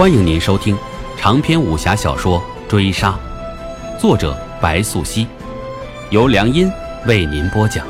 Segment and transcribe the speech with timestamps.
[0.00, 0.74] 欢迎您收听
[1.18, 3.20] 长篇武侠小说《追杀》，
[4.00, 5.26] 作者白素熙，
[6.08, 6.72] 由良音
[7.04, 7.86] 为您播讲。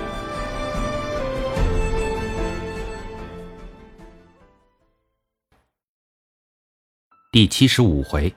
[7.30, 8.34] 第七十五回，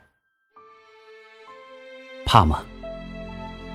[2.28, 2.64] 怕吗？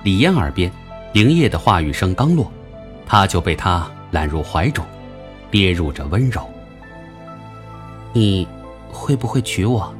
[0.05, 0.71] 李嫣耳边，
[1.11, 2.49] 灵叶的话语声刚落，
[3.05, 4.85] 他就被他揽入怀中，
[5.51, 6.49] 跌入着温柔。
[8.13, 8.47] 你。
[8.91, 9.93] 会不会娶我？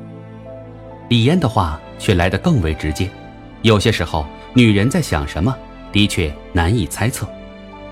[1.09, 3.09] 李嫣的话却来得更为直接。
[3.61, 5.55] 有些时候，女人在想什么，
[5.91, 7.27] 的确难以猜测。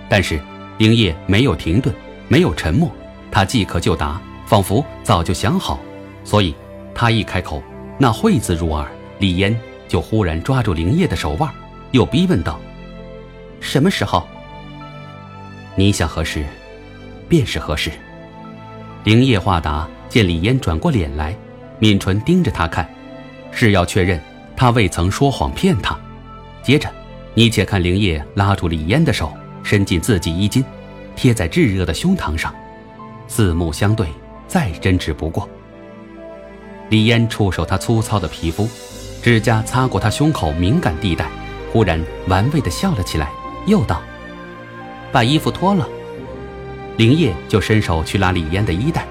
[0.10, 0.40] 但是
[0.78, 1.94] 灵叶没有停顿，
[2.28, 2.90] 没有沉默，
[3.32, 5.80] 他即刻就答，仿佛早就想好。
[6.23, 6.56] 所以，
[6.94, 7.62] 他一开口，
[7.98, 8.88] 那“会”字入耳，
[9.20, 11.52] 李嫣就忽然抓住林烨的手腕，
[11.92, 12.59] 又逼问道
[13.59, 14.26] ：“什么时候？
[15.76, 16.45] 你想何时，
[17.28, 17.92] 便是何时。”
[19.04, 19.88] 灵叶话答。
[20.10, 21.36] 见李嫣转过脸来，
[21.80, 22.90] 抿唇盯着他看，
[23.52, 24.18] 是要确认
[24.56, 26.00] 他未曾说谎骗他。
[26.64, 26.90] 接着，
[27.34, 30.64] 你且看灵叶拉住李嫣的手，伸进自己衣襟，
[31.14, 32.56] 贴在炙热的胸膛上，
[33.28, 34.08] 四目相对，
[34.48, 35.48] 再真挚不过。
[36.90, 38.68] 李嫣触手他粗糙的皮肤，
[39.22, 41.28] 指甲擦过他胸口敏感地带，
[41.73, 43.30] 忽然玩味地笑了起来，
[43.66, 44.02] 又道
[45.12, 45.86] ：“把衣服脱了。”
[46.98, 49.06] 灵叶就伸手去拉李嫣的衣带。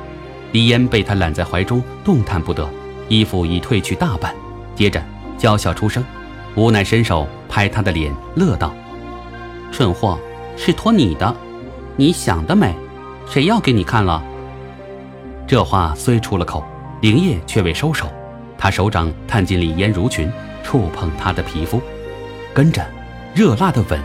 [0.53, 2.69] 李嫣被他揽在怀中，动弹不得，
[3.09, 4.34] 衣服已褪去大半。
[4.75, 5.03] 接着
[5.39, 6.05] 娇笑出声，
[6.55, 8.75] 无奈伸手拍他的脸，乐道
[9.73, 10.19] ：“蠢货，
[10.57, 11.34] 是托你的，
[11.97, 12.75] 你想得美，
[13.29, 14.23] 谁要给你看了？”
[15.47, 16.64] 这话虽出了口，
[17.01, 18.11] 灵叶却未收手，
[18.59, 20.31] 他手掌探进李嫣如裙，
[20.64, 21.81] 触碰她的皮肤，
[22.53, 22.84] 跟着
[23.34, 24.01] 热辣的吻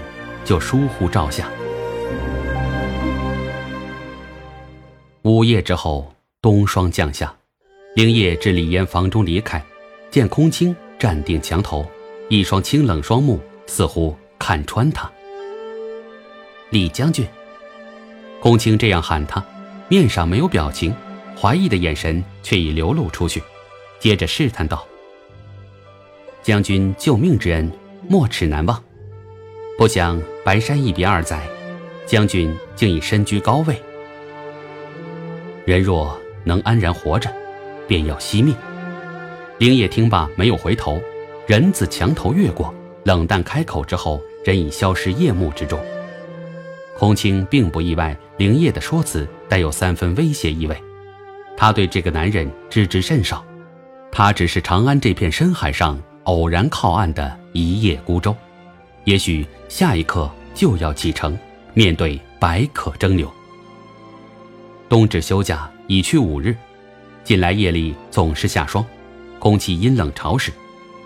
[0.45, 1.45] 就疏忽照下。
[5.23, 6.11] 午夜之后。
[6.43, 7.31] 冬霜降下，
[7.95, 9.63] 灵叶至李嫣房中离开，
[10.09, 11.85] 见空青站定墙头，
[12.29, 15.07] 一双清冷双目似乎看穿他。
[16.71, 17.23] 李将军，
[18.39, 19.45] 空青这样喊他，
[19.87, 20.91] 面上没有表情，
[21.39, 23.43] 怀疑的眼神却已流露出去，
[23.99, 24.83] 接着试探道
[26.41, 27.71] ：“将军救命之恩，
[28.09, 28.83] 没齿难忘。
[29.77, 31.47] 不想白山一别二载，
[32.07, 33.79] 将军竟已身居高位。
[35.65, 37.31] 人若……”能安然活着，
[37.87, 38.55] 便要惜命。
[39.59, 40.99] 灵叶听罢，没有回头，
[41.45, 42.73] 人自墙头越过，
[43.03, 45.79] 冷淡开口之后，人已消失夜幕之中。
[46.97, 50.75] 空青并不意外，灵叶的说辞带有三分威胁意味。
[51.55, 53.45] 他对这个男人知之甚少，
[54.11, 58.35] 他只是长安这片深海上偶然靠岸的一叶孤舟，
[59.03, 61.37] 也许下一刻就要启程，
[61.75, 63.31] 面对百舸争流。
[64.91, 65.71] 冬至休假。
[65.87, 66.53] 已去五日，
[67.23, 68.85] 近来夜里总是下霜，
[69.39, 70.51] 空气阴冷潮湿。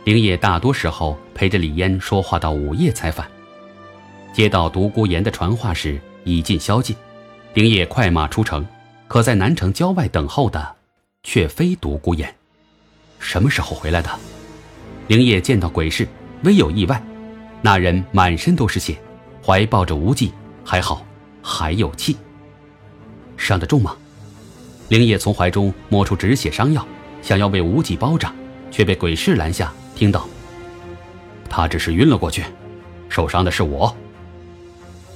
[0.06, 3.28] 灵叶大多时候陪着李嫣说话到午夜才返。
[4.34, 6.96] 接到独孤岩的传话时，已近宵禁，
[7.54, 8.66] 灵夜快马出城。
[9.08, 10.76] 可在南城郊外等候的，
[11.22, 12.34] 却非独孤岩。
[13.20, 14.10] 什么时候回来的？
[15.08, 16.08] 灵叶见到鬼市，
[16.44, 17.00] 微有意外。
[17.62, 18.98] 那人满身都是血，
[19.46, 20.32] 怀抱着无忌，
[20.64, 21.06] 还好
[21.44, 22.18] 还有气。
[23.38, 23.96] 伤得重吗？
[24.90, 26.86] 灵叶从怀中摸出止血伤药，
[27.22, 28.34] 想要为无忌包扎，
[28.70, 29.74] 却被鬼市拦下。
[29.96, 30.28] 听到，
[31.50, 32.44] 他只是晕了过去，
[33.10, 33.96] 受伤的是我。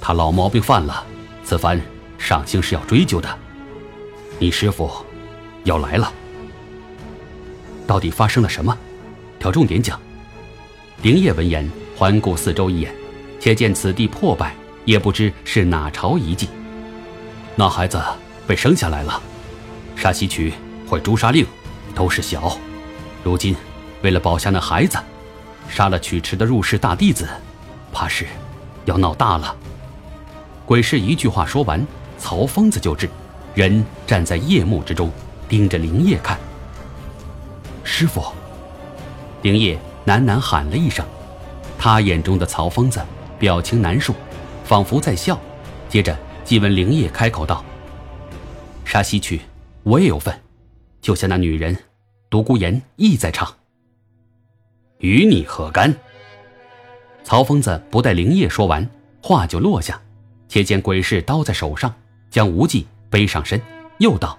[0.00, 1.04] 他老毛病犯了，
[1.44, 1.80] 此番
[2.18, 3.28] 上星是要追究的。
[4.38, 4.90] 你师傅
[5.64, 6.12] 要来了，
[7.86, 8.76] 到底发生了什么？
[9.38, 10.00] 挑重点讲。
[11.02, 12.92] 灵叶闻言，环顾四周一眼，
[13.38, 14.54] 且见此地破败，
[14.84, 16.48] 也不知是哪朝遗迹。
[17.60, 18.02] 那孩子
[18.46, 19.20] 被生下来了。
[19.94, 20.54] 杀西曲
[20.88, 21.46] 会诛杀令，
[21.94, 22.56] 都是小。
[23.22, 23.54] 如今
[24.00, 24.96] 为了保下那孩子，
[25.68, 27.28] 杀了曲池的入室大弟子，
[27.92, 28.26] 怕是
[28.86, 29.54] 要闹大了。
[30.64, 33.06] 鬼市一句话说完，曹疯子就至，
[33.54, 35.12] 人站在夜幕之中，
[35.46, 36.38] 盯着灵叶看。
[37.84, 38.24] 师傅，
[39.42, 41.04] 灵叶喃喃喊了一声，
[41.78, 43.02] 他眼中的曹疯子
[43.38, 44.14] 表情难述，
[44.64, 45.38] 仿佛在笑。
[45.90, 46.16] 接着
[46.50, 47.64] 即闻灵叶开口道
[48.84, 49.40] ：“杀西曲。”
[49.84, 50.34] 我也有份，
[51.00, 51.76] 就像那女人，
[52.28, 53.54] 独孤岩亦在场。
[54.98, 55.94] 与你何干？
[57.22, 58.84] 曹疯子不待灵叶说完，
[59.22, 60.02] 话就落下。
[60.48, 61.94] 且见鬼市刀在手上，
[62.32, 63.62] 将无忌背上身，
[64.00, 64.36] 又道：“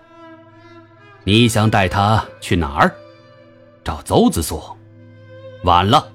[1.23, 2.93] 你想带他去哪儿？
[3.85, 4.77] 找邹子所？
[5.63, 6.11] 晚了。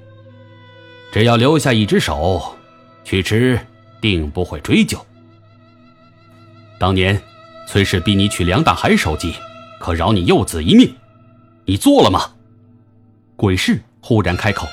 [1.11, 2.55] 只要留下一只手，
[3.03, 3.59] 去吃
[3.99, 5.03] 定不会追究。
[6.79, 7.21] 当年。
[7.69, 9.35] 崔氏逼你娶梁大海首级，
[9.81, 10.95] 可饶你幼子一命。
[11.65, 12.31] 你做了吗？”
[13.35, 14.69] 鬼市忽然开口，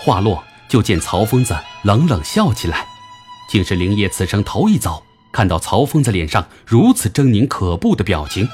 [0.00, 2.86] 话落就见曹疯子冷冷笑起来，
[3.50, 8.48] 竟是灵叶此生头一遭看到曹疯子脸上如此狰狞可怖的表情。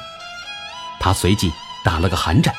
[0.98, 1.52] 他随即
[1.84, 2.52] 打了个寒战，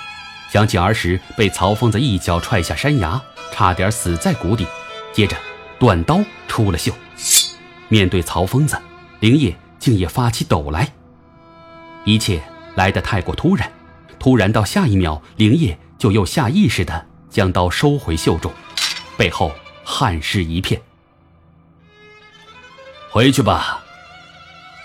[0.54, 3.22] 想起儿时被曹疯子一脚踹下山崖，
[3.52, 4.66] 差点死在谷底，
[5.12, 5.36] 接着
[5.78, 6.94] 短刀出了袖。
[7.90, 8.82] 面对曹疯子，
[9.20, 10.94] 灵叶竟也发起抖来。
[12.06, 12.42] 一切
[12.76, 13.70] 来得太过突然，
[14.18, 18.50] 突然到下一秒，灵叶就又下意识地将刀收回袖中，
[19.18, 19.52] 背后
[19.84, 20.82] 汗湿一片。
[23.12, 23.84] 回去吧，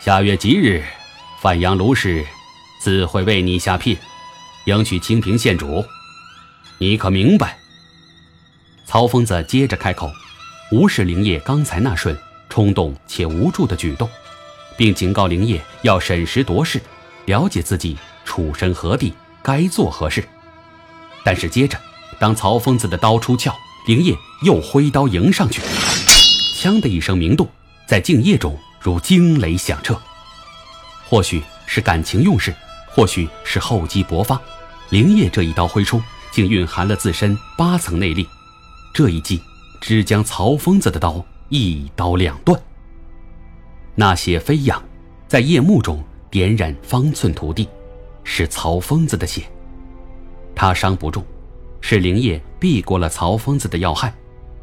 [0.00, 0.82] 下月吉日，
[1.40, 2.26] 范阳卢氏
[2.80, 3.96] 自会为你下聘，
[4.64, 5.84] 迎娶清平县主，
[6.78, 7.56] 你可明白？
[8.84, 10.10] 曹疯子接着开口，
[10.72, 12.18] 无视灵叶刚才那瞬。
[12.48, 14.08] 冲动且无助的举动，
[14.78, 16.80] 并警告灵业要审时度势，
[17.24, 20.26] 了解自己处身何地，该做何事。
[21.24, 21.76] 但是接着，
[22.20, 23.52] 当曹疯子的刀出鞘，
[23.88, 25.60] 灵业又挥刀迎上去，
[26.54, 27.48] 枪的一声鸣动，
[27.88, 30.00] 在静夜中如惊雷响彻。
[31.08, 32.54] 或许是感情用事，
[32.86, 34.40] 或许是厚积薄发，
[34.90, 36.00] 灵业这一刀挥出，
[36.30, 38.28] 竟蕴含了自身八层内力。
[38.94, 39.42] 这一击，
[39.80, 41.26] 只将曹疯子的刀。
[41.48, 42.60] 一刀两断。
[44.00, 44.80] 那血飞扬，
[45.26, 46.00] 在夜幕中
[46.30, 47.68] 点染方寸土地，
[48.22, 49.42] 是曹疯子的血。
[50.54, 51.20] 他伤不重，
[51.80, 54.14] 是灵叶避过了曹疯子的要害，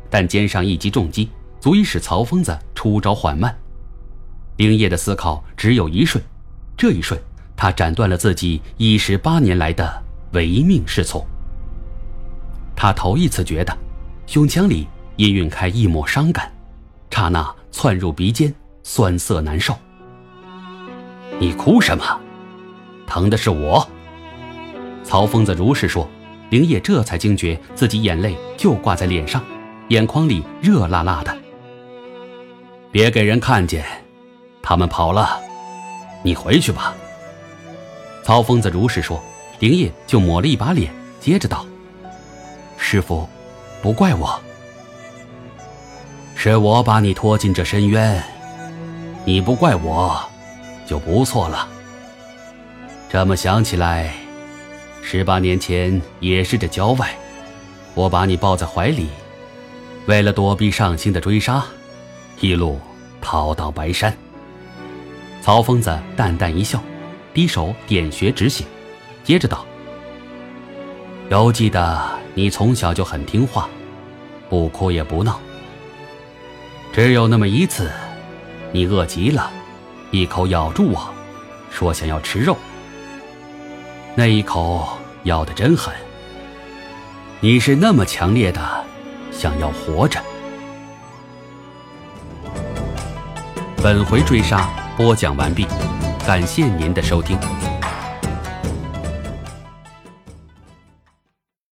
[0.10, 1.30] 但肩上一击重击，
[1.60, 3.54] 足以使曹疯子出招缓慢。
[4.56, 6.24] 灵叶的思考只有一瞬，
[6.78, 7.20] 这一瞬，
[7.58, 10.02] 他斩断了自己一十八年来的
[10.32, 11.22] 唯命是从。
[12.74, 13.78] 他头一次觉得，
[14.28, 14.88] 胸腔里
[15.18, 16.50] 氤氲开一抹伤感。
[17.12, 18.54] 刹那窜入鼻尖，
[18.88, 19.76] 酸涩难受。
[21.40, 22.06] 你哭什么？
[23.08, 23.86] 疼的是我。
[25.04, 26.08] 曹疯子如是说，
[26.52, 29.44] 灵叶这才惊觉自己眼泪就挂在脸上，
[29.90, 31.36] 眼眶里热辣辣的。
[32.92, 33.84] 别给人看见，
[34.62, 35.42] 他们跑了，
[36.24, 36.94] 你回去吧。
[38.24, 39.20] 曹疯子如是说，
[39.60, 41.66] 灵叶就抹了一把脸，接着道
[42.78, 43.28] ：“师傅，
[43.82, 44.40] 不怪我。”
[46.38, 48.24] 是我把你拖进这深渊，
[49.28, 50.22] 你不怪我，
[50.86, 51.68] 就不错了。
[53.10, 54.14] 这么想起来，
[55.02, 57.10] 十八年前也是这郊外，
[57.96, 59.08] 我把你抱在怀里，
[60.06, 61.66] 为了躲避上星的追杀，
[62.40, 62.80] 一路
[63.20, 64.16] 逃到白山。
[65.42, 66.80] 曹疯子淡淡一笑，
[67.34, 68.64] 低手点穴止血，
[69.24, 69.66] 接着道
[71.30, 72.00] ：“犹记得
[72.36, 73.68] 你从小就很听话，
[74.50, 75.40] 不哭也不闹。”
[76.94, 77.92] 只有那么一次，
[78.76, 79.50] 你饿极了，
[80.12, 81.10] 一口咬住我，
[81.72, 82.58] 说想要吃肉。
[84.16, 84.86] 那一口
[85.24, 85.96] 咬得真狠。
[87.40, 88.60] 你是那么强烈的
[89.32, 90.20] 想要活着。
[93.82, 95.66] 本回追杀播讲完毕，
[96.28, 97.40] 感谢您的收听。